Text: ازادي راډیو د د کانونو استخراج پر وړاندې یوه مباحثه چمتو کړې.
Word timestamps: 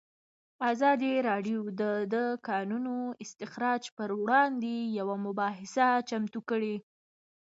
ازادي 0.71 1.13
راډیو 1.29 1.59
د 1.79 1.81
د 2.13 2.15
کانونو 2.47 2.95
استخراج 3.23 3.83
پر 3.97 4.09
وړاندې 4.23 4.75
یوه 4.99 5.15
مباحثه 5.25 5.87
چمتو 6.09 6.39
کړې. 6.49 6.75